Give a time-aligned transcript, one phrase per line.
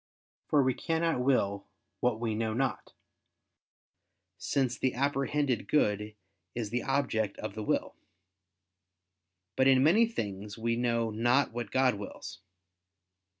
[0.47, 1.67] For we cannot will
[1.99, 2.93] what we know not:
[4.39, 6.15] since the apprehended good
[6.55, 7.93] is the object of the will.
[9.55, 12.39] But in many things we know not what God wills.